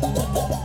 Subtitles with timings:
[0.00, 0.59] Boom, boom, boom.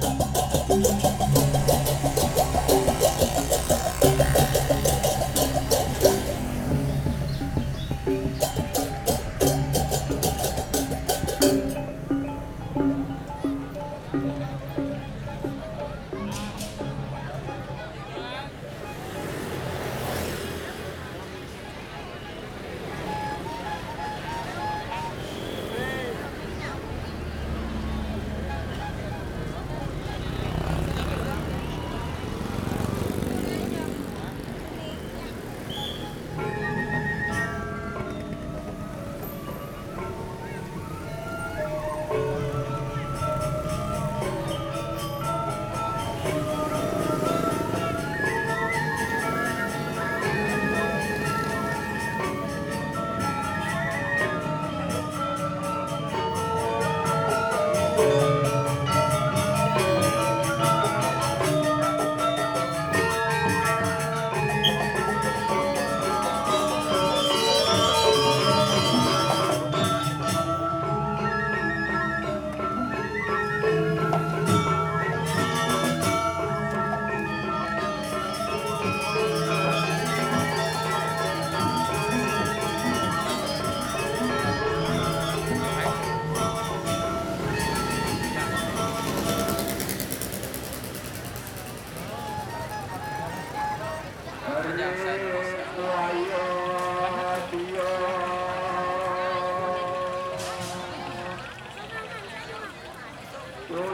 [103.86, 103.92] Ah,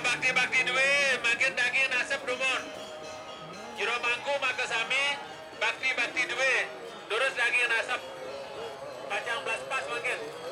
[0.00, 2.62] bakti-bakti duwe, makin daging nasib dumun.
[3.76, 5.20] Jero mangku maka sami,
[5.60, 6.64] bakti-bakti duwe,
[7.12, 8.00] terus daging nasib.
[9.12, 10.47] Kacang belas again.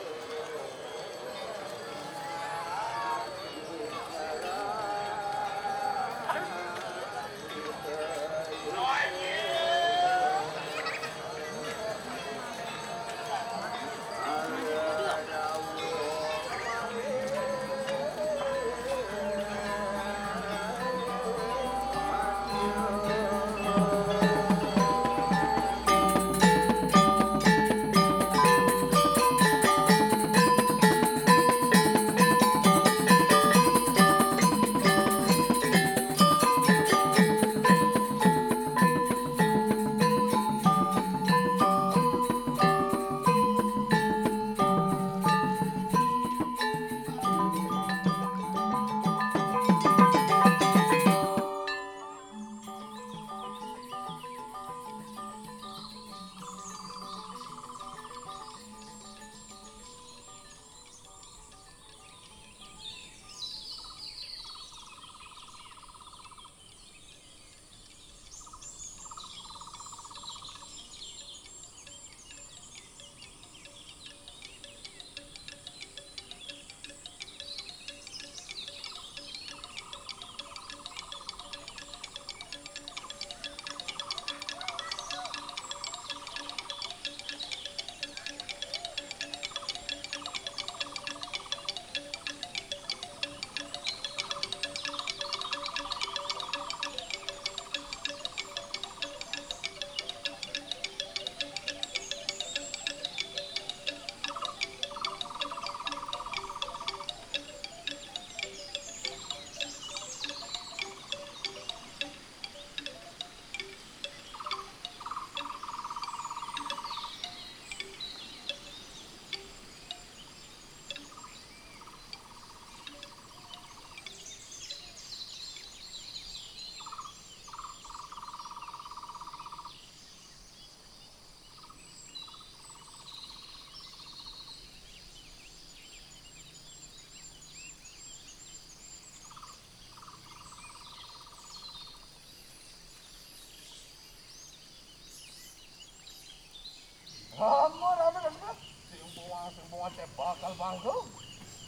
[147.37, 148.57] Samar apa kan?
[148.89, 150.97] Sing bawa sing bawa teh bakal bangku.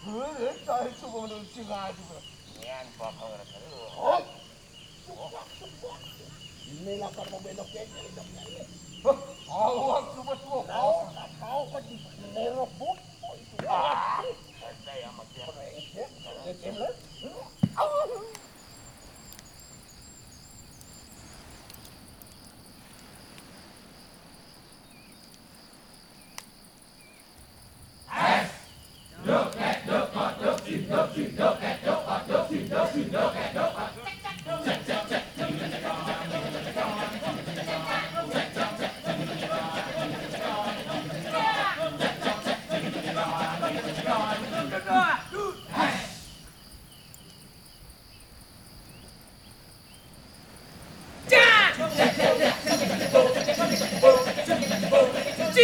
[0.00, 2.18] Hei, cah itu bawa dari Cina juga.
[2.64, 3.80] Yang bakal kerja.
[4.00, 4.20] Oh,
[6.72, 7.84] ini lapar mau belok kiri,
[8.16, 8.87] belok kiri.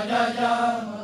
[0.00, 1.02] Jaya Jama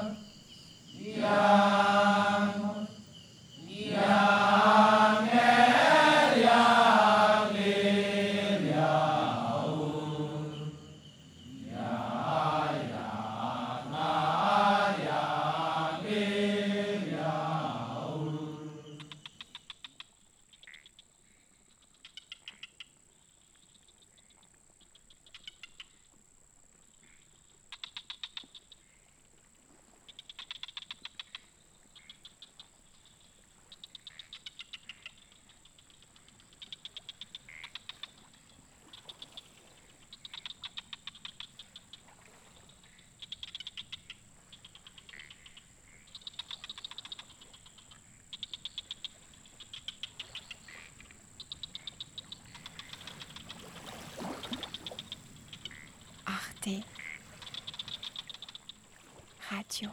[59.51, 59.91] Radio.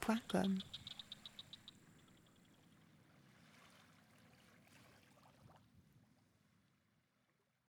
[0.00, 0.73] Point com.